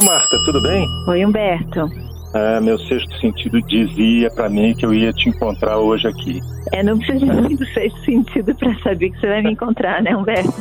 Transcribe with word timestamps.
Ô 0.00 0.04
Marta, 0.04 0.38
tudo 0.44 0.62
bem? 0.62 0.86
Oi, 1.08 1.24
Humberto. 1.24 1.90
Ah, 2.32 2.60
meu 2.60 2.78
sexto 2.78 3.12
sentido 3.18 3.60
dizia 3.62 4.30
para 4.30 4.48
mim 4.48 4.72
que 4.72 4.86
eu 4.86 4.94
ia 4.94 5.12
te 5.12 5.28
encontrar 5.28 5.78
hoje 5.78 6.06
aqui. 6.06 6.40
É, 6.70 6.84
não 6.84 6.98
precisa 6.98 7.26
muito 7.26 7.64
sexto 7.66 7.98
sentido 8.04 8.54
para 8.54 8.78
saber 8.78 9.10
que 9.10 9.18
você 9.18 9.26
vai 9.26 9.42
me 9.42 9.52
encontrar, 9.52 10.00
né, 10.00 10.14
Humberto? 10.14 10.52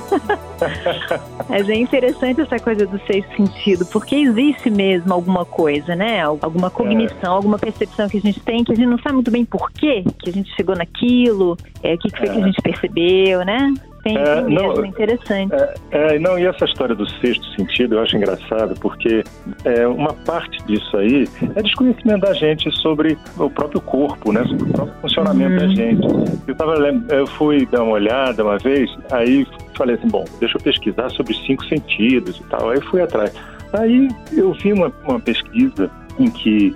Mas 1.47 1.70
é 1.70 1.76
interessante 1.76 2.42
essa 2.42 2.58
coisa 2.58 2.88
do 2.88 3.00
sexto 3.05 3.36
sentido, 3.36 3.86
porque 3.86 4.15
existe 4.15 4.71
mesmo 4.71 5.13
alguma 5.13 5.46
coisa, 5.46 5.96
né? 5.96 6.24
Alguma 6.24 6.72
cognição, 6.72 7.34
é. 7.34 7.36
alguma 7.36 7.60
percepção 7.60 8.10
que 8.10 8.18
a 8.18 8.22
gente 8.22 8.40
tem 8.40 8.64
que 8.64 8.72
a 8.72 8.76
gente 8.76 8.88
não 8.88 8.98
sabe 8.98 9.16
muito 9.16 9.30
bem 9.30 9.46
por 9.46 9.70
quê 9.72 10.04
que 10.18 10.32
a 10.32 10.34
gente 10.34 10.52
chegou 10.56 10.76
naquilo, 10.76 11.56
é, 11.84 11.94
o 11.94 11.98
que, 12.00 12.10
que 12.10 12.18
foi 12.18 12.28
é. 12.28 12.32
que 12.32 12.40
a 12.40 12.46
gente 12.46 12.62
percebeu, 12.62 13.46
né? 13.46 13.72
Tem, 14.08 14.18
é, 14.18 14.36
tem 14.36 14.55
mesmo, 14.55 14.76
não, 14.76 14.86
interessante. 14.86 15.54
É, 15.54 15.76
é, 15.92 16.20
não, 16.20 16.40
e 16.40 16.46
essa 16.46 16.64
história 16.64 16.96
do 16.96 17.08
sexto 17.20 17.46
sentido 17.55 17.96
eu 17.96 18.02
acho 18.02 18.16
engraçado, 18.16 18.73
porque 18.80 19.23
é, 19.66 19.86
uma 19.86 20.14
parte 20.14 20.64
disso 20.64 20.96
aí 20.98 21.27
é 21.55 21.62
desconhecimento 21.62 22.22
da 22.22 22.34
gente 22.34 22.72
sobre 22.78 23.17
o 23.38 23.50
próprio 23.50 23.81
corpo, 23.81 24.31
né? 24.31 24.45
Sobre 24.45 24.64
o 24.64 24.73
próprio 24.73 24.95
funcionamento 25.02 25.52
uhum. 25.52 25.59
da 25.59 25.67
gente. 25.67 26.08
Eu, 26.48 26.55
tava, 26.55 26.76
eu 27.09 27.28
fui 27.28 27.66
dar 27.66 27.84
uma 27.84 27.94
olhada 27.94 28.44
uma 28.44 28.58
vez, 28.58 28.90
aí 29.12 29.45
falei 29.76 29.95
assim, 29.95 30.08
bom, 30.08 30.23
deixa 30.39 30.58
eu 30.58 30.62
pesquisar 30.62 31.09
sobre 31.09 31.34
cinco 31.45 31.66
sentidos 31.66 32.38
e 32.38 32.44
tal. 32.44 32.70
Aí 32.70 32.81
fui 32.81 33.02
atrás. 33.02 33.34
Aí 33.73 34.08
eu 34.31 34.53
vi 34.53 34.72
uma, 34.72 34.92
uma 35.05 35.20
pesquisa 35.20 35.92
em 36.17 36.31
que 36.31 36.73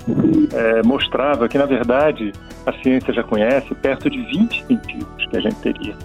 é, 0.54 0.84
mostrava 0.84 1.48
que, 1.48 1.58
na 1.58 1.66
verdade, 1.66 2.32
a 2.66 2.74
ciência 2.74 3.14
já 3.14 3.24
conhece 3.24 3.74
perto 3.76 4.10
de 4.10 4.22
20 4.22 4.66
sentidos 4.66 5.28
que 5.30 5.38
a 5.38 5.40
gente 5.40 5.56
teria. 5.62 5.96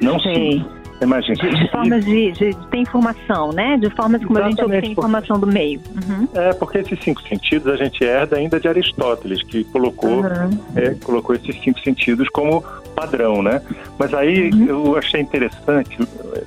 Não 0.00 0.18
sei. 0.20 0.64
Imagina. 1.02 1.34
De, 1.34 1.50
de 1.50 1.70
formas 1.70 2.04
de, 2.04 2.32
de, 2.32 2.56
ter 2.68 2.78
informação, 2.78 3.52
né? 3.52 3.76
De 3.76 3.90
formas 3.90 4.24
como 4.24 4.38
Exatamente, 4.38 4.60
a 4.60 4.64
gente 4.64 4.76
obtém 4.76 4.92
informação 4.92 5.38
do 5.38 5.46
meio. 5.46 5.80
Uhum. 6.08 6.28
É, 6.34 6.52
porque 6.52 6.78
esses 6.78 6.98
cinco 7.02 7.22
sentidos 7.22 7.72
a 7.72 7.76
gente 7.76 8.02
herda 8.04 8.36
ainda 8.36 8.60
de 8.60 8.68
Aristóteles, 8.68 9.42
que 9.42 9.64
colocou, 9.64 10.22
uhum. 10.22 10.50
é, 10.76 10.94
colocou 11.02 11.34
esses 11.34 11.60
cinco 11.62 11.80
sentidos 11.80 12.28
como 12.28 12.64
padrão, 12.94 13.42
né? 13.42 13.60
Mas 13.98 14.14
aí 14.14 14.50
uhum. 14.50 14.66
eu 14.66 14.96
achei 14.96 15.20
interessante, 15.20 15.98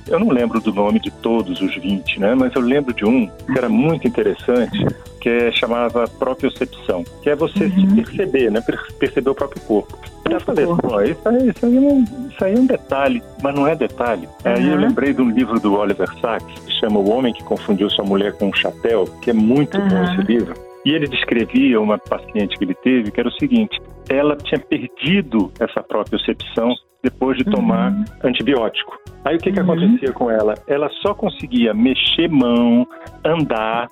eu 0.08 0.18
não 0.18 0.28
lembro 0.28 0.60
do 0.60 0.72
nome 0.72 1.00
de 1.00 1.10
todos 1.10 1.60
os 1.60 1.76
20, 1.76 2.20
né? 2.20 2.34
Mas 2.34 2.54
eu 2.54 2.62
lembro 2.62 2.94
de 2.94 3.04
um 3.04 3.26
que 3.26 3.58
era 3.58 3.68
muito 3.68 4.06
interessante, 4.06 4.86
que 5.20 5.28
é, 5.28 5.52
chamava 5.52 6.06
propriocepção, 6.08 7.04
que 7.22 7.28
é 7.28 7.36
você 7.36 7.68
se 7.68 7.80
uhum. 7.80 7.96
perceber, 7.96 8.50
né? 8.50 8.62
Perceber 8.98 9.30
o 9.30 9.34
próprio 9.34 9.60
corpo. 9.62 10.15
Eu 10.30 10.40
falei, 10.40 10.66
pô, 10.66 11.00
isso 11.02 11.28
aí, 11.28 11.48
isso, 11.48 11.66
aí 11.66 11.72
não, 11.72 12.00
isso 12.28 12.44
aí 12.44 12.54
é 12.54 12.58
um 12.58 12.66
detalhe, 12.66 13.22
mas 13.42 13.54
não 13.54 13.66
é 13.66 13.74
detalhe. 13.74 14.26
Uhum. 14.26 14.52
Aí 14.52 14.68
eu 14.68 14.76
lembrei 14.76 15.12
de 15.12 15.22
um 15.22 15.30
livro 15.30 15.60
do 15.60 15.74
Oliver 15.74 16.08
Sacks, 16.20 16.64
que 16.64 16.72
chama 16.80 16.98
O 16.98 17.10
Homem 17.10 17.32
que 17.32 17.44
Confundiu 17.44 17.88
Sua 17.90 18.04
Mulher 18.04 18.32
com 18.32 18.48
um 18.48 18.54
Chapéu, 18.54 19.04
que 19.22 19.30
é 19.30 19.32
muito 19.32 19.78
uhum. 19.78 19.88
bom 19.88 20.04
esse 20.04 20.22
livro. 20.22 20.54
E 20.84 20.90
ele 20.90 21.08
descrevia 21.08 21.80
uma 21.80 21.98
paciente 21.98 22.56
que 22.56 22.64
ele 22.64 22.74
teve, 22.74 23.10
que 23.10 23.18
era 23.18 23.28
o 23.28 23.32
seguinte: 23.32 23.80
ela 24.08 24.36
tinha 24.36 24.60
perdido 24.60 25.52
essa 25.58 25.82
própria 25.82 26.18
percepção 26.18 26.74
depois 27.02 27.36
de 27.36 27.44
tomar 27.44 27.92
uhum. 27.92 28.04
antibiótico. 28.24 28.98
Aí 29.24 29.36
o 29.36 29.38
que, 29.38 29.50
que 29.50 29.60
uhum. 29.60 29.72
acontecia 29.72 30.12
com 30.12 30.30
ela? 30.30 30.54
Ela 30.66 30.88
só 31.02 31.14
conseguia 31.14 31.74
mexer 31.74 32.28
mão, 32.28 32.86
andar, 33.24 33.90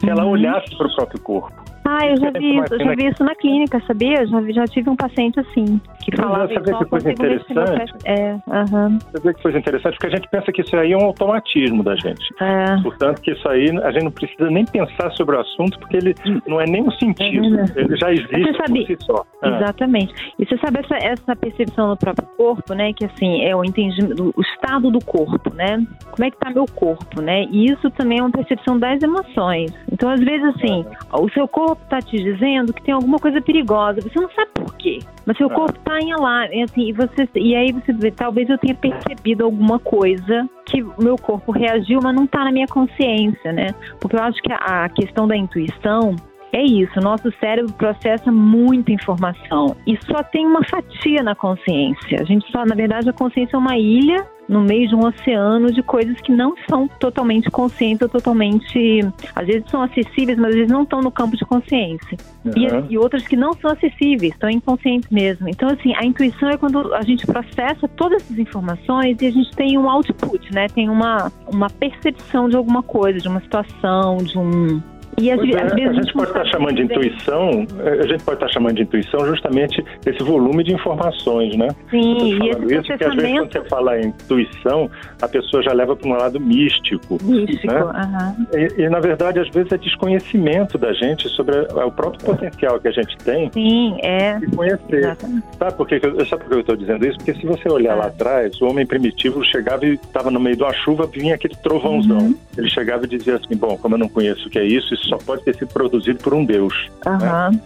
se 0.00 0.08
ela 0.08 0.24
uhum. 0.24 0.30
olhasse 0.30 0.76
para 0.76 0.86
o 0.86 0.94
próprio 0.94 1.20
corpo. 1.20 1.65
Ah, 1.88 2.06
eu 2.06 2.16
já 2.16 2.30
vi 2.30 2.58
isso, 2.58 2.74
eu 2.74 2.78
já 2.80 2.94
vi 2.94 3.06
isso 3.06 3.24
na 3.24 3.34
clínica, 3.34 3.80
sabia? 3.86 4.20
Eu 4.22 4.26
já, 4.26 4.40
vi, 4.40 4.52
já 4.52 4.64
tive 4.64 4.90
um 4.90 4.96
paciente 4.96 5.38
assim, 5.38 5.80
que 6.02 6.16
falava 6.16 6.52
Sabe 6.52 6.76
que 6.78 6.84
coisa 6.86 7.12
interessante? 7.12 7.92
É, 8.04 8.36
aham. 8.48 8.98
Você 9.12 9.34
que 9.34 9.42
coisa 9.42 9.58
interessante? 9.58 9.94
Porque 9.94 10.06
a 10.06 10.16
gente 10.16 10.28
pensa 10.28 10.52
que 10.52 10.62
isso 10.62 10.76
aí 10.76 10.92
é 10.92 10.96
um 10.96 11.04
automatismo 11.04 11.82
da 11.82 11.94
gente. 11.96 12.34
É. 12.40 12.80
Portanto, 12.82 13.20
que 13.20 13.32
isso 13.32 13.48
aí 13.48 13.70
a 13.82 13.90
gente 13.92 14.04
não 14.04 14.10
precisa 14.10 14.50
nem 14.50 14.64
pensar 14.64 15.10
sobre 15.12 15.36
o 15.36 15.40
assunto, 15.40 15.78
porque 15.78 15.96
ele 15.96 16.14
não 16.46 16.60
é 16.60 16.64
nem 16.64 16.82
um 16.82 16.90
sentido. 16.92 17.60
É 17.60 17.80
ele 17.80 17.96
já 17.96 18.12
existe 18.12 18.56
sabe, 18.56 18.80
por 18.80 18.86
si 18.86 18.96
só. 19.04 19.24
É. 19.42 19.48
Exatamente. 19.48 20.14
E 20.38 20.44
você 20.44 20.58
sabe 20.58 20.80
essa, 20.80 20.96
essa 20.96 21.36
percepção 21.36 21.90
do 21.90 21.96
próprio 21.96 22.26
corpo, 22.36 22.74
né? 22.74 22.92
Que 22.92 23.04
assim, 23.04 23.44
é 23.44 23.54
o 23.54 23.64
entendimento, 23.64 24.32
o 24.36 24.40
estado 24.40 24.90
do 24.90 25.04
corpo, 25.04 25.54
né? 25.54 25.86
Como 26.10 26.24
é 26.24 26.30
que 26.30 26.38
tá 26.38 26.50
meu 26.50 26.66
corpo, 26.66 27.20
né? 27.20 27.44
E 27.50 27.66
isso 27.66 27.90
também 27.92 28.18
é 28.18 28.22
uma 28.22 28.30
percepção 28.30 28.78
das 28.78 29.02
emoções. 29.02 29.72
Então, 29.90 30.10
às 30.10 30.20
vezes, 30.20 30.44
assim, 30.54 30.84
o 31.12 31.28
seu 31.30 31.46
corpo 31.46 31.75
corpo 31.76 31.84
está 31.84 32.00
te 32.00 32.16
dizendo 32.16 32.72
que 32.72 32.82
tem 32.82 32.94
alguma 32.94 33.18
coisa 33.18 33.40
perigosa, 33.40 34.00
você 34.00 34.20
não 34.20 34.30
sabe 34.30 34.50
por 34.54 34.74
quê, 34.76 34.98
mas 35.24 35.36
seu 35.36 35.48
corpo 35.50 35.78
está 35.78 35.98
em 36.00 36.12
alarme, 36.12 36.62
assim, 36.62 36.88
e, 36.88 36.92
você, 36.92 37.28
e 37.34 37.54
aí 37.54 37.72
você 37.72 37.92
vê, 37.92 38.10
talvez 38.10 38.48
eu 38.48 38.58
tenha 38.58 38.74
percebido 38.74 39.44
alguma 39.44 39.78
coisa 39.78 40.48
que 40.64 40.82
o 40.82 40.94
meu 40.98 41.16
corpo 41.16 41.52
reagiu, 41.52 42.00
mas 42.02 42.14
não 42.14 42.24
está 42.24 42.44
na 42.44 42.52
minha 42.52 42.66
consciência, 42.66 43.52
né? 43.52 43.68
Porque 44.00 44.16
eu 44.16 44.22
acho 44.22 44.40
que 44.42 44.52
a, 44.52 44.84
a 44.84 44.88
questão 44.88 45.28
da 45.28 45.36
intuição 45.36 46.16
é 46.52 46.62
isso, 46.62 46.98
nosso 47.00 47.30
cérebro 47.38 47.72
processa 47.74 48.32
muita 48.32 48.92
informação 48.92 49.76
e 49.86 49.98
só 50.06 50.22
tem 50.22 50.46
uma 50.46 50.64
fatia 50.64 51.22
na 51.22 51.34
consciência. 51.34 52.20
A 52.20 52.24
gente 52.24 52.50
só, 52.50 52.64
na 52.64 52.74
verdade, 52.74 53.10
a 53.10 53.12
consciência 53.12 53.56
é 53.56 53.58
uma 53.58 53.76
ilha 53.76 54.24
no 54.48 54.60
meio 54.62 54.88
de 54.88 54.94
um 54.94 55.04
oceano 55.04 55.72
de 55.72 55.82
coisas 55.82 56.20
que 56.20 56.32
não 56.32 56.54
são 56.68 56.88
totalmente 56.88 57.50
conscientes 57.50 58.02
ou 58.02 58.08
totalmente. 58.08 59.00
Às 59.34 59.46
vezes 59.46 59.70
são 59.70 59.82
acessíveis, 59.82 60.38
mas 60.38 60.50
às 60.50 60.54
vezes 60.54 60.70
não 60.70 60.82
estão 60.82 61.00
no 61.00 61.10
campo 61.10 61.36
de 61.36 61.44
consciência. 61.44 62.16
Uhum. 62.44 62.52
E, 62.56 62.92
e, 62.92 62.98
outras 62.98 63.26
que 63.26 63.36
não 63.36 63.52
são 63.54 63.70
acessíveis, 63.70 64.32
estão 64.32 64.48
inconscientes 64.48 65.10
mesmo. 65.10 65.48
Então, 65.48 65.68
assim, 65.68 65.94
a 65.96 66.04
intuição 66.04 66.48
é 66.48 66.56
quando 66.56 66.94
a 66.94 67.02
gente 67.02 67.26
processa 67.26 67.88
todas 67.88 68.22
essas 68.22 68.38
informações 68.38 69.20
e 69.20 69.26
a 69.26 69.30
gente 69.30 69.50
tem 69.56 69.76
um 69.76 69.88
output, 69.88 70.52
né? 70.52 70.68
Tem 70.68 70.88
uma, 70.88 71.32
uma 71.48 71.68
percepção 71.68 72.48
de 72.48 72.56
alguma 72.56 72.82
coisa, 72.82 73.18
de 73.18 73.28
uma 73.28 73.40
situação, 73.40 74.18
de 74.18 74.38
um 74.38 74.80
e 75.18 75.30
às, 75.30 75.40
é, 75.40 75.62
às 75.62 75.72
vezes 75.72 75.90
a 75.90 76.02
gente 76.02 76.12
pode 76.12 76.28
estar 76.28 76.44
tá 76.44 76.50
chamando 76.50 76.76
de 76.76 76.82
intuição, 76.82 77.66
é, 77.80 77.90
a 77.90 78.06
gente 78.06 78.22
pode 78.24 78.36
estar 78.36 78.46
tá 78.46 78.48
chamando 78.48 78.76
de 78.76 78.82
intuição 78.82 79.26
justamente 79.26 79.82
esse 80.04 80.22
volume 80.22 80.62
de 80.62 80.74
informações, 80.74 81.56
né? 81.56 81.68
Sim, 81.90 82.34
e 82.34 82.74
isso 82.74 82.86
porque 82.86 83.04
às 83.04 83.14
vezes 83.14 83.38
quando 83.38 83.52
você 83.52 83.68
fala 83.68 83.98
em 83.98 84.12
intuição, 84.40 84.90
a 85.20 85.28
pessoa 85.28 85.62
já 85.62 85.72
leva 85.72 85.96
para 85.96 86.08
um 86.08 86.12
lado 86.12 86.40
místico. 86.40 87.18
Místico, 87.22 87.66
né? 87.66 87.82
Uhum. 87.82 88.46
E, 88.54 88.82
e, 88.82 88.88
na 88.88 89.00
verdade 89.00 89.40
às 89.40 89.48
vezes 89.48 89.72
é 89.72 89.78
desconhecimento 89.78 90.78
da 90.78 90.92
gente 90.92 91.28
sobre 91.30 91.58
o 91.58 91.90
próprio 91.90 92.24
potencial 92.24 92.78
que 92.78 92.88
a 92.88 92.92
gente 92.92 93.16
tem. 93.18 93.50
Sim, 93.52 93.98
é. 94.02 94.38
E 94.38 94.46
conhecer. 94.54 94.98
Exatamente. 94.98 95.46
Sabe 95.58 95.74
por 95.74 95.88
que, 95.88 96.00
sabe 96.00 96.42
por 96.42 96.48
que 96.48 96.54
eu 96.54 96.60
estou 96.60 96.76
dizendo 96.76 97.06
isso? 97.06 97.18
Porque 97.18 97.34
se 97.34 97.46
você 97.46 97.68
olhar 97.68 97.94
lá 97.94 98.06
atrás, 98.06 98.60
o 98.60 98.66
homem 98.66 98.86
primitivo 98.86 99.44
chegava 99.44 99.84
e 99.86 99.94
estava 99.94 100.30
no 100.30 100.40
meio 100.40 100.56
de 100.56 100.62
uma 100.62 100.72
chuva, 100.72 101.06
vinha 101.06 101.34
aquele 101.34 101.54
trovãozão. 101.56 102.18
Uhum. 102.18 102.38
Ele 102.56 102.70
chegava 102.70 103.04
e 103.04 103.08
dizia 103.08 103.36
assim, 103.36 103.56
bom, 103.56 103.76
como 103.78 103.94
eu 103.94 103.98
não 103.98 104.08
conheço 104.08 104.46
o 104.48 104.50
que 104.50 104.58
é 104.58 104.64
isso, 104.64 104.94
isso 104.94 105.08
só 105.08 105.16
pode 105.18 105.42
ter 105.42 105.54
sido 105.56 105.68
produzido 105.72 106.18
por 106.18 106.34
um 106.34 106.44
Deus. 106.44 106.74
Uhum. 107.06 107.18
Né? 107.18 107.60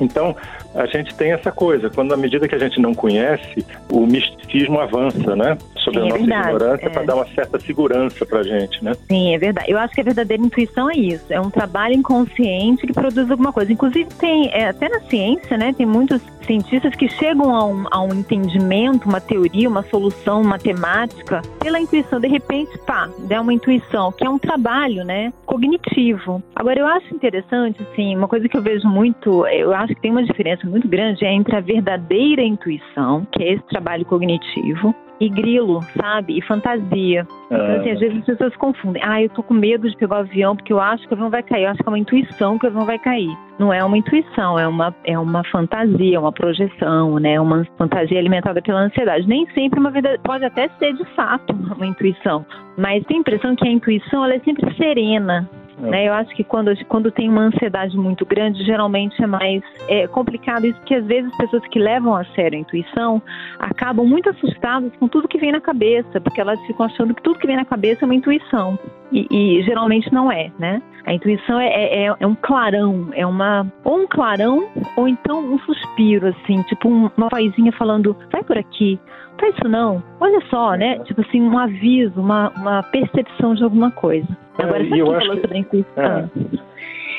Então, 0.00 0.36
a 0.74 0.86
gente 0.86 1.14
tem 1.14 1.32
essa 1.32 1.50
coisa, 1.50 1.88
quando 1.88 2.12
à 2.12 2.16
medida 2.16 2.46
que 2.46 2.54
a 2.54 2.58
gente 2.58 2.80
não 2.80 2.94
conhece, 2.94 3.64
o 3.90 4.06
misticismo 4.06 4.78
avança, 4.80 5.34
né? 5.34 5.56
Sobre 5.86 6.00
Sim, 6.00 6.06
a 6.06 6.06
é 6.06 6.08
nossa 6.08 6.18
verdade, 6.18 6.48
ignorância 6.48 6.86
é. 6.86 6.90
para 6.90 7.02
dar 7.04 7.14
uma 7.14 7.26
certa 7.28 7.60
segurança 7.60 8.26
para 8.26 8.40
a 8.40 8.42
gente, 8.42 8.84
né? 8.84 8.92
Sim, 9.08 9.34
é 9.34 9.38
verdade. 9.38 9.70
Eu 9.70 9.78
acho 9.78 9.94
que 9.94 10.00
a 10.00 10.04
verdadeira 10.04 10.42
intuição 10.42 10.90
é 10.90 10.96
isso, 10.96 11.32
é 11.32 11.40
um 11.40 11.48
trabalho 11.48 11.94
inconsciente 11.94 12.84
que 12.84 12.92
produz 12.92 13.30
alguma 13.30 13.52
coisa. 13.52 13.72
Inclusive 13.72 14.08
tem, 14.18 14.50
é, 14.52 14.68
até 14.68 14.88
na 14.88 15.00
ciência, 15.02 15.56
né, 15.56 15.72
tem 15.72 15.86
muitos 15.86 16.20
cientistas 16.44 16.94
que 16.96 17.08
chegam 17.08 17.54
a 17.54 17.64
um, 17.64 17.84
a 17.90 18.02
um 18.02 18.14
entendimento, 18.14 19.08
uma 19.08 19.20
teoria, 19.20 19.68
uma 19.68 19.82
solução 19.84 20.42
matemática 20.42 21.42
pela 21.60 21.80
intuição. 21.80 22.18
De 22.20 22.28
repente, 22.28 22.76
pá, 22.86 23.08
dá 23.28 23.40
uma 23.40 23.52
intuição, 23.52 24.10
que 24.10 24.24
é 24.24 24.30
um 24.30 24.38
trabalho, 24.38 25.04
né, 25.04 25.32
cognitivo. 25.44 26.42
Agora, 26.54 26.80
eu 26.80 26.86
acho 26.86 27.14
interessante, 27.14 27.80
assim, 27.82 28.16
uma 28.16 28.26
coisa 28.26 28.48
que 28.48 28.56
eu 28.56 28.62
vejo 28.62 28.88
muito, 28.88 29.46
eu 29.46 29.72
acho 29.72 29.94
que 29.94 30.00
tem 30.00 30.10
uma 30.10 30.24
diferença 30.24 30.66
muito 30.66 30.88
grande 30.88 31.24
entre 31.24 31.54
a 31.54 31.60
verdadeira 31.60 32.42
intuição, 32.42 33.26
que 33.32 33.42
é 33.42 33.52
esse 33.54 33.66
trabalho 33.68 34.04
cognitivo, 34.04 34.94
e 35.20 35.28
grilo, 35.28 35.82
sabe? 36.00 36.38
E 36.38 36.42
fantasia. 36.42 37.26
Então, 37.46 37.76
assim, 37.76 37.90
às 37.90 38.00
vezes 38.00 38.18
as 38.18 38.24
pessoas 38.24 38.56
confundem. 38.56 39.02
Ah, 39.04 39.22
eu 39.22 39.28
tô 39.30 39.42
com 39.42 39.54
medo 39.54 39.88
de 39.88 39.96
pegar 39.96 40.16
o 40.16 40.20
avião 40.20 40.56
porque 40.56 40.72
eu 40.72 40.80
acho 40.80 41.06
que 41.06 41.12
o 41.12 41.14
avião 41.14 41.30
vai 41.30 41.42
cair. 41.42 41.64
Eu 41.64 41.70
acho 41.70 41.82
que 41.82 41.88
é 41.88 41.90
uma 41.90 41.98
intuição 41.98 42.58
que 42.58 42.66
o 42.66 42.68
avião 42.68 42.84
vai 42.84 42.98
cair. 42.98 43.36
Não 43.58 43.72
é 43.72 43.82
uma 43.82 43.96
intuição, 43.96 44.58
é 44.58 44.68
uma, 44.68 44.94
é 45.04 45.18
uma 45.18 45.42
fantasia, 45.44 46.20
uma 46.20 46.32
projeção, 46.32 47.18
né? 47.18 47.40
Uma 47.40 47.64
fantasia 47.78 48.18
alimentada 48.18 48.60
pela 48.60 48.80
ansiedade. 48.80 49.26
Nem 49.26 49.46
sempre 49.52 49.80
uma 49.80 49.90
verdade, 49.90 50.20
pode 50.22 50.44
até 50.44 50.68
ser 50.78 50.92
de 50.92 51.04
fato 51.14 51.54
uma 51.54 51.86
intuição, 51.86 52.44
mas 52.76 53.04
tem 53.04 53.16
a 53.16 53.20
impressão 53.20 53.56
que 53.56 53.66
a 53.66 53.70
intuição 53.70 54.24
ela 54.24 54.34
é 54.34 54.40
sempre 54.40 54.74
serena, 54.76 55.48
é. 55.82 55.90
Né? 55.90 56.08
Eu 56.08 56.14
acho 56.14 56.34
que 56.34 56.44
quando, 56.44 56.72
quando 56.86 57.10
tem 57.10 57.28
uma 57.28 57.42
ansiedade 57.42 57.96
muito 57.96 58.24
grande, 58.24 58.64
geralmente 58.64 59.22
é 59.22 59.26
mais 59.26 59.62
é, 59.88 60.06
complicado 60.06 60.66
isso, 60.66 60.78
porque 60.78 60.94
às 60.94 61.04
vezes 61.04 61.30
as 61.30 61.36
pessoas 61.36 61.66
que 61.68 61.78
levam 61.78 62.14
a 62.14 62.24
sério 62.26 62.56
a 62.56 62.60
intuição 62.60 63.22
acabam 63.58 64.06
muito 64.06 64.30
assustadas 64.30 64.92
com 64.96 65.08
tudo 65.08 65.28
que 65.28 65.38
vem 65.38 65.52
na 65.52 65.60
cabeça, 65.60 66.20
porque 66.20 66.40
elas 66.40 66.60
ficam 66.66 66.86
achando 66.86 67.14
que 67.14 67.22
tudo 67.22 67.38
que 67.38 67.46
vem 67.46 67.56
na 67.56 67.64
cabeça 67.64 68.04
é 68.04 68.06
uma 68.06 68.14
intuição. 68.14 68.78
E, 69.12 69.26
e 69.30 69.62
geralmente 69.62 70.12
não 70.12 70.32
é, 70.32 70.50
né? 70.58 70.82
A 71.04 71.14
intuição 71.14 71.60
é, 71.60 71.68
é, 71.68 72.14
é, 72.18 72.26
um 72.26 72.34
clarão, 72.34 73.08
é 73.12 73.24
uma 73.24 73.64
ou 73.84 74.00
um 74.00 74.06
clarão 74.08 74.68
ou 74.96 75.06
então 75.06 75.38
um 75.38 75.58
suspiro, 75.60 76.26
assim, 76.28 76.62
tipo 76.62 76.88
uma 76.88 77.28
vozinha 77.30 77.70
falando, 77.72 78.16
vai 78.32 78.42
por 78.42 78.58
aqui, 78.58 78.98
faz 79.38 79.54
isso 79.54 79.68
não, 79.68 80.02
olha 80.20 80.40
só, 80.50 80.74
né? 80.74 80.98
Tipo 81.04 81.20
assim, 81.20 81.40
um 81.40 81.56
aviso, 81.56 82.20
uma, 82.20 82.50
uma 82.56 82.82
percepção 82.82 83.54
de 83.54 83.62
alguma 83.62 83.92
coisa. 83.92 84.26
Agora, 84.58 84.82
é, 84.82 84.88
sabe 84.88 84.98
eu 84.98 85.06
falou 85.06 85.34
que... 85.34 85.40
sobre 85.40 85.56
a 85.56 85.60
intuição? 85.60 86.04
É. 86.04 86.28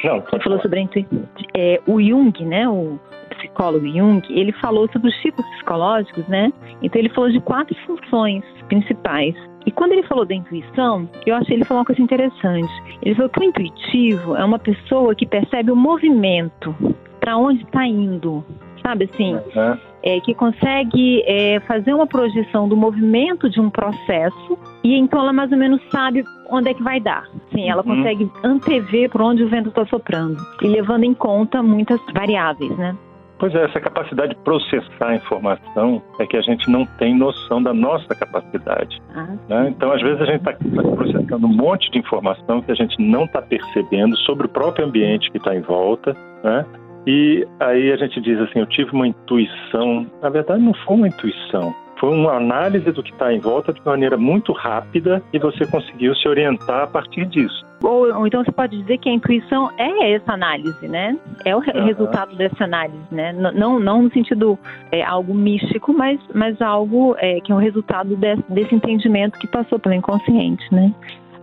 Não, 0.04 0.22
Você 0.22 0.40
falou 0.40 0.62
sobre 0.62 0.80
a 0.80 0.82
intuição. 0.84 1.24
É, 1.56 1.82
o 1.88 2.02
Jung, 2.02 2.46
né, 2.46 2.68
o 2.70 3.00
psicólogo 3.38 3.88
Jung, 3.88 4.22
ele 4.30 4.52
falou 4.54 4.90
sobre 4.92 5.10
os 5.10 5.16
tipos 5.18 5.46
psicológicos, 5.52 6.28
né? 6.28 6.52
Então 6.82 7.00
ele 7.00 7.10
falou 7.10 7.32
de 7.32 7.40
quatro 7.40 7.76
funções 7.86 8.44
principais. 8.68 9.36
E 9.66 9.72
quando 9.72 9.92
ele 9.92 10.04
falou 10.04 10.26
da 10.26 10.34
intuição, 10.34 11.10
eu 11.26 11.36
achei 11.36 11.56
ele 11.56 11.66
falou 11.66 11.82
uma 11.82 11.86
coisa 11.86 12.02
interessante. 12.02 12.72
Ele 13.02 13.16
falou 13.16 13.30
que 13.30 13.40
o 13.40 13.44
intuitivo 13.44 14.36
é 14.36 14.44
uma 14.44 14.60
pessoa 14.60 15.14
que 15.14 15.26
percebe 15.26 15.72
o 15.72 15.76
movimento, 15.76 16.74
para 17.20 17.38
onde 17.38 17.64
está 17.64 17.86
indo, 17.86 18.46
sabe 18.82 19.10
assim? 19.12 19.36
Uhum. 19.36 19.78
É, 20.04 20.22
que 20.22 20.34
consegue 20.34 21.22
é, 21.26 21.60
fazer 21.62 21.94
uma 21.94 22.08
projeção 22.08 22.70
do 22.70 22.78
movimento 22.78 23.50
de 23.50 23.60
um 23.60 23.70
processo 23.70 24.58
e 24.84 24.96
então 24.96 25.20
ela 25.20 25.34
mais 25.34 25.52
ou 25.52 25.58
menos 25.58 25.82
sabe 25.92 26.24
onde 26.50 26.70
é 26.70 26.74
que 26.74 26.84
vai 26.84 27.00
dar. 27.00 27.26
Sim, 27.52 27.70
ela 27.70 27.84
uhum. 27.86 27.96
consegue 27.96 28.32
antever 28.44 29.10
por 29.10 29.22
onde 29.22 29.44
o 29.44 29.50
vento 29.50 29.70
está 29.70 29.86
soprando 29.86 30.38
e 30.62 30.68
levando 30.68 31.04
em 31.04 31.14
conta 31.14 31.62
muitas 31.62 32.00
variáveis, 32.14 32.76
né? 32.78 32.96
Pois 33.40 33.54
é, 33.54 33.66
essa 33.66 33.80
capacidade 33.80 34.34
de 34.34 34.42
processar 34.42 35.10
a 35.10 35.16
informação 35.16 36.02
é 36.20 36.26
que 36.26 36.36
a 36.36 36.42
gente 36.42 36.70
não 36.70 36.86
tem 36.98 37.16
noção 37.16 37.62
da 37.62 37.72
nossa 37.72 38.16
capacidade. 38.16 39.00
Ah. 39.16 39.36
Né? 39.48 39.70
Então, 39.70 39.92
às 39.92 40.02
vezes, 40.02 40.22
a 40.22 40.26
gente 40.26 40.38
está 40.38 40.54
processando 40.54 41.46
um 41.46 41.54
monte 41.54 41.92
de 41.92 42.00
informação 42.00 42.62
que 42.62 42.72
a 42.72 42.76
gente 42.76 43.00
não 43.00 43.26
está 43.26 43.42
percebendo 43.42 44.18
sobre 44.20 44.48
o 44.48 44.50
próprio 44.50 44.86
ambiente 44.86 45.30
que 45.30 45.38
está 45.38 45.56
em 45.56 45.62
volta, 45.62 46.16
né? 46.44 46.66
E 47.06 47.48
aí 47.60 47.92
a 47.92 47.96
gente 47.96 48.20
diz 48.20 48.38
assim, 48.38 48.60
eu 48.60 48.66
tive 48.66 48.92
uma 48.92 49.08
intuição. 49.08 50.06
Na 50.22 50.30
verdade, 50.30 50.62
não 50.62 50.74
foi 50.74 50.96
uma 50.96 51.08
intuição. 51.08 51.74
Foi 52.00 52.10
uma 52.10 52.34
análise 52.34 52.92
do 52.92 53.02
que 53.02 53.12
está 53.12 53.34
em 53.34 53.40
volta 53.40 53.74
de 53.74 53.82
maneira 53.84 54.18
muito 54.18 54.54
rápida 54.54 55.22
e 55.34 55.40
você 55.40 55.66
conseguiu 55.66 56.16
se 56.16 56.28
orientar 56.28 56.84
a 56.84 56.88
partir 56.88 57.26
disso. 57.26 57.66
Ou, 57.82 58.12
ou, 58.14 58.28
então 58.28 58.44
você 58.44 58.52
pode 58.52 58.78
dizer 58.78 58.98
que 58.98 59.10
a 59.10 59.14
intuição 59.14 59.70
é 59.78 60.14
essa 60.14 60.34
análise, 60.34 60.88
né? 60.88 61.18
É 61.46 61.56
o 61.56 61.60
uhum. 61.60 61.86
resultado 61.86 62.36
dessa 62.36 62.64
análise, 62.64 63.04
né? 63.12 63.34
Não, 63.34 63.80
não 63.80 64.02
no 64.02 64.12
sentido 64.12 64.58
é, 64.92 65.04
algo 65.04 65.34
místico, 65.34 65.94
mas, 65.94 66.20
mas 66.34 66.60
algo 66.62 67.16
é, 67.20 67.40
que 67.40 67.52
é 67.52 67.56
o 67.56 67.60
resultado 67.60 68.16
desse, 68.16 68.44
desse 68.50 68.74
entendimento 68.74 69.38
que 69.38 69.48
passou 69.48 69.78
pelo 69.78 69.94
inconsciente, 69.94 70.64
né? 70.74 70.92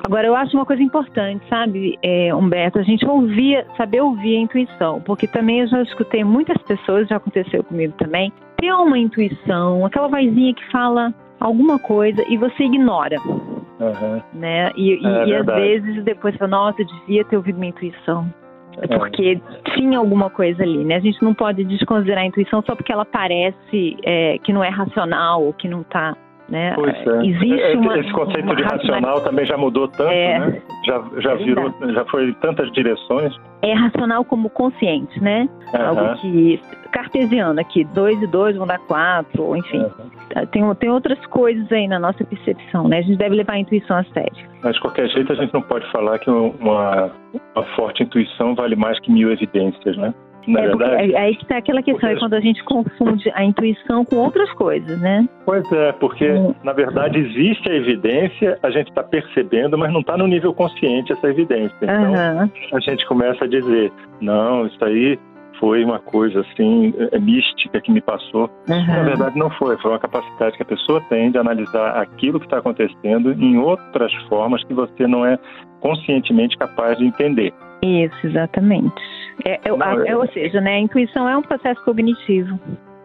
Agora, 0.06 0.26
eu 0.26 0.36
acho 0.36 0.54
uma 0.54 0.66
coisa 0.66 0.82
importante, 0.82 1.42
sabe, 1.48 1.98
é, 2.02 2.34
Humberto, 2.34 2.78
a 2.78 2.82
gente 2.82 3.06
ouvia, 3.06 3.66
saber 3.74 4.02
ouvir 4.02 4.36
a 4.36 4.40
intuição, 4.40 5.00
porque 5.00 5.26
também 5.26 5.60
eu 5.60 5.66
já 5.66 5.80
escutei 5.80 6.22
muitas 6.22 6.60
pessoas, 6.64 7.08
já 7.08 7.16
aconteceu 7.16 7.64
comigo 7.64 7.94
também, 7.96 8.30
ter 8.58 8.70
uma 8.70 8.98
intuição, 8.98 9.86
aquela 9.86 10.08
vozinha 10.08 10.52
que 10.52 10.70
fala 10.70 11.12
alguma 11.40 11.78
coisa 11.78 12.22
e 12.28 12.36
você 12.36 12.64
ignora. 12.64 13.16
Uhum. 13.80 14.20
Né? 14.34 14.70
E, 14.76 14.94
e, 14.94 15.06
é 15.06 15.26
e 15.26 15.36
às 15.36 15.46
vezes 15.46 16.04
depois 16.04 16.36
fala, 16.36 16.50
nossa, 16.50 16.82
eu 16.82 16.86
devia 16.86 17.24
ter 17.24 17.36
ouvido 17.38 17.58
minha 17.58 17.70
intuição. 17.70 18.30
É 18.78 18.86
porque 18.86 19.40
é. 19.40 19.70
tinha 19.70 19.98
alguma 19.98 20.28
coisa 20.28 20.62
ali, 20.62 20.84
né? 20.84 20.96
A 20.96 21.00
gente 21.00 21.22
não 21.22 21.32
pode 21.32 21.64
desconsiderar 21.64 22.24
a 22.24 22.26
intuição 22.26 22.62
só 22.66 22.74
porque 22.74 22.92
ela 22.92 23.04
parece 23.04 23.96
é, 24.04 24.38
que 24.38 24.52
não 24.52 24.64
é 24.64 24.68
racional 24.68 25.44
ou 25.44 25.52
que 25.52 25.68
não 25.68 25.82
está 25.82 26.16
né? 26.54 26.72
Pois 26.76 26.94
é. 26.94 27.26
Existe 27.26 27.76
uma, 27.76 27.98
Esse 27.98 28.12
conceito 28.12 28.44
uma 28.44 28.54
de 28.54 28.62
racional 28.62 29.20
também 29.22 29.44
já 29.44 29.56
mudou 29.56 29.88
tanto, 29.88 30.12
é, 30.12 30.38
né? 30.38 30.62
Já, 30.86 31.02
já 31.18 31.32
é 31.32 31.36
virou, 31.36 31.74
já 31.92 32.04
foi 32.04 32.32
tantas 32.34 32.70
direções. 32.70 33.34
É 33.62 33.74
racional 33.74 34.24
como 34.24 34.48
consciente, 34.48 35.20
né? 35.20 35.48
Algo 35.72 36.14
que 36.20 36.60
cartesiano 36.92 37.60
aqui, 37.60 37.82
dois 37.92 38.22
e 38.22 38.26
dois 38.28 38.56
vão 38.56 38.68
dar 38.68 38.78
quatro, 38.78 39.56
enfim. 39.56 39.84
Tem, 40.52 40.74
tem 40.76 40.90
outras 40.90 41.18
coisas 41.26 41.70
aí 41.72 41.88
na 41.88 41.98
nossa 41.98 42.22
percepção, 42.24 42.86
né? 42.86 42.98
A 42.98 43.02
gente 43.02 43.18
deve 43.18 43.34
levar 43.34 43.54
a 43.54 43.58
intuição 43.58 43.96
a 43.96 44.04
sério. 44.04 44.48
Mas 44.62 44.74
de 44.74 44.80
qualquer 44.80 45.08
jeito 45.08 45.32
a 45.32 45.34
gente 45.34 45.52
não 45.52 45.62
pode 45.62 45.90
falar 45.90 46.20
que 46.20 46.30
uma, 46.30 47.10
uma 47.56 47.64
forte 47.74 48.04
intuição 48.04 48.54
vale 48.54 48.76
mais 48.76 49.00
que 49.00 49.10
mil 49.10 49.32
evidências, 49.32 49.96
né? 49.96 50.14
É, 50.48 50.52
verdade, 50.52 51.12
é, 51.12 51.18
aí 51.18 51.36
que 51.36 51.42
está 51.42 51.58
aquela 51.58 51.82
questão, 51.82 52.00
porque... 52.00 52.16
é 52.16 52.18
quando 52.18 52.34
a 52.34 52.40
gente 52.40 52.62
confunde 52.64 53.30
a 53.34 53.44
intuição 53.44 54.04
com 54.04 54.16
outras 54.16 54.50
coisas, 54.52 55.00
né? 55.00 55.28
Pois 55.44 55.70
é, 55.72 55.92
porque 55.92 56.30
hum. 56.30 56.54
na 56.62 56.72
verdade 56.72 57.18
existe 57.18 57.70
a 57.70 57.74
evidência, 57.74 58.58
a 58.62 58.70
gente 58.70 58.88
está 58.88 59.02
percebendo, 59.02 59.78
mas 59.78 59.92
não 59.92 60.00
está 60.00 60.16
no 60.16 60.26
nível 60.26 60.52
consciente 60.52 61.12
essa 61.12 61.28
evidência. 61.28 61.74
Então 61.82 62.12
uhum. 62.12 62.50
a 62.72 62.80
gente 62.80 63.06
começa 63.06 63.44
a 63.44 63.48
dizer, 63.48 63.92
não, 64.20 64.66
isso 64.66 64.84
aí 64.84 65.18
foi 65.58 65.84
uma 65.84 65.98
coisa 65.98 66.40
assim 66.40 66.92
é, 67.12 67.18
mística 67.18 67.80
que 67.80 67.90
me 67.90 68.00
passou. 68.00 68.50
Uhum. 68.68 68.86
Na 68.86 69.02
verdade 69.02 69.38
não 69.38 69.50
foi, 69.50 69.76
foi 69.78 69.92
uma 69.92 69.98
capacidade 69.98 70.56
que 70.56 70.62
a 70.62 70.66
pessoa 70.66 71.00
tem 71.08 71.30
de 71.30 71.38
analisar 71.38 71.96
aquilo 72.00 72.38
que 72.38 72.46
está 72.46 72.58
acontecendo 72.58 73.32
em 73.32 73.56
outras 73.58 74.12
formas 74.28 74.62
que 74.64 74.74
você 74.74 75.06
não 75.06 75.24
é 75.24 75.38
conscientemente 75.80 76.56
capaz 76.56 76.98
de 76.98 77.04
entender. 77.04 77.52
Isso, 77.82 78.26
exatamente. 78.26 78.94
É, 79.44 79.60
é, 79.64 79.76
não, 79.76 80.06
é, 80.06 80.16
ou 80.16 80.26
seja, 80.28 80.60
né, 80.60 80.76
a 80.76 80.80
intuição 80.80 81.28
é 81.28 81.36
um 81.36 81.42
processo 81.42 81.82
cognitivo. 81.84 82.58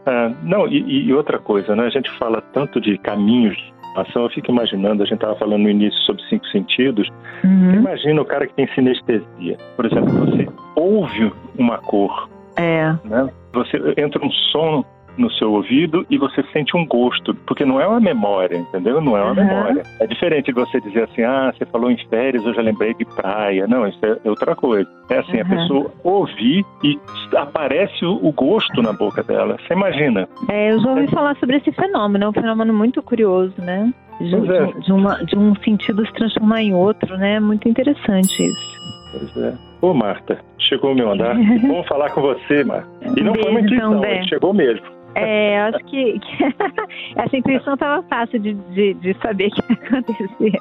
É, 0.06 0.32
não, 0.44 0.68
e, 0.68 1.08
e, 1.08 1.14
outra 1.14 1.40
coisa, 1.40 1.76
né, 1.76 1.86
a 1.86 1.90
gente 1.90 2.10
fala 2.18 2.42
tanto 2.54 2.80
de 2.80 2.98
caminhos 2.98 3.56
de 3.58 3.74
ação, 3.96 4.24
eu 4.24 4.30
fico 4.30 4.52
imaginando, 4.52 5.04
a 5.04 5.06
gente 5.06 5.16
estava 5.16 5.36
falando 5.36 5.64
no 5.64 5.70
início 5.70 6.00
sobre 6.02 6.24
cinco 6.30 6.46
sentidos, 6.48 7.10
uhum. 7.44 7.76
imagina 7.76 8.22
o 8.22 8.26
cara 8.26 8.48
que 8.48 8.54
tem 8.54 8.68
sinestesia. 8.74 9.58
Por 9.76 9.86
exemplo, 9.86 10.12
você 10.14 10.48
ouve 10.76 11.34
uma 11.58 11.78
cor, 11.80 12.30
é. 12.60 12.94
Né? 13.06 13.30
Você 13.54 13.78
entra 13.98 14.24
um 14.24 14.32
som 14.52 14.84
no 15.20 15.30
seu 15.32 15.52
ouvido 15.52 16.06
e 16.10 16.18
você 16.18 16.44
sente 16.54 16.76
um 16.76 16.86
gosto, 16.86 17.36
porque 17.46 17.66
não 17.66 17.80
é 17.80 17.88
uma 17.88 18.00
memória, 18.00 18.58
entendeu? 18.58 19.02
Não 19.02 19.18
é 19.18 19.22
uma 19.22 19.30
uhum. 19.30 19.36
memória. 19.36 19.84
É 20.00 20.08
diferente 20.08 20.48
de 20.48 20.54
você 20.54 20.80
dizer 20.80 21.04
assim, 21.04 21.22
ah, 21.24 21.54
você 21.56 21.66
falou 21.66 21.92
em 21.92 21.98
férias, 22.08 22.44
eu 22.46 22.54
já 22.54 22.62
lembrei 22.62 22.94
de 22.94 23.06
praia. 23.06 23.68
Não, 23.68 23.86
isso 23.86 24.00
é 24.04 24.30
outra 24.30 24.56
coisa. 24.56 24.90
É 25.10 25.20
assim, 25.20 25.38
uhum. 25.38 25.42
a 25.42 25.46
pessoa 25.46 25.92
ouvir 26.04 26.66
e 26.84 26.98
aparece 27.36 28.06
o, 28.06 28.32
gosto 28.32 28.82
na 28.82 28.94
boca 28.94 29.22
dela. 29.22 29.58
Você 29.68 29.74
imagina? 29.74 30.28
É, 30.50 30.72
eu 30.72 30.80
já 30.80 30.90
ouvi 30.90 31.04
é. 31.04 31.08
falar 31.08 31.36
sobre 31.38 31.58
esse 31.58 31.72
fenômeno, 31.74 32.26
é 32.26 32.30
um 32.30 32.34
fenômeno 32.34 32.74
muito 32.74 33.02
curioso, 33.02 33.54
né? 33.58 33.94
De, 34.22 34.36
é. 34.36 34.66
de, 34.66 34.82
de, 34.82 34.92
uma, 34.92 35.16
de 35.26 35.38
um 35.38 35.56
sentido 35.56 36.06
se 36.06 36.14
transformar 36.14 36.62
em 36.62 36.74
outro, 36.74 37.18
né? 37.18 37.40
Muito 37.40 37.68
interessante 37.68 38.46
isso. 38.46 38.80
Pois 39.12 39.38
é. 39.38 39.54
Ô, 39.82 39.94
Marta, 39.94 40.40
chegou 40.58 40.92
o 40.92 40.96
meu 40.96 41.12
andar. 41.12 41.36
Bom 41.68 41.84
falar 41.84 42.12
com 42.12 42.22
você, 42.22 42.64
Marta. 42.64 42.88
E 43.18 43.22
não 43.22 43.34
Beijo, 43.34 43.42
foi 43.42 43.52
uma 43.52 43.62
intuição, 43.62 44.02
chegou 44.28 44.54
mesmo. 44.54 44.99
É, 45.16 45.60
acho 45.62 45.80
que, 45.86 46.20
que 46.20 46.44
essa 47.20 47.38
intuição 47.38 47.74
estava 47.74 48.04
fácil 48.04 48.40
de, 48.40 48.54
de, 48.54 48.94
de, 48.96 49.16
saber 49.22 49.48
o 49.48 49.52
que 49.52 49.74
ia 49.74 49.88
acontecer. 49.88 50.60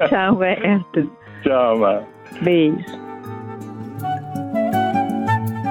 Tchau, 0.08 0.36
Berto. 0.36 1.10
Tchau, 1.42 1.78
Mar. 1.78 2.02
Beijo. 2.42 3.06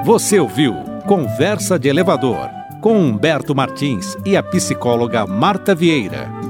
Você 0.03 0.39
ouviu 0.39 0.75
Conversa 1.07 1.79
de 1.79 1.87
Elevador 1.87 2.49
com 2.81 2.99
Humberto 2.99 3.55
Martins 3.55 4.15
e 4.25 4.37
a 4.37 4.43
psicóloga 4.43 5.25
Marta 5.25 5.73
Vieira. 5.73 6.44